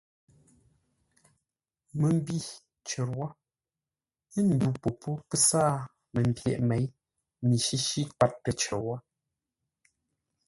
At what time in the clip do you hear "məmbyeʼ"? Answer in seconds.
6.13-6.59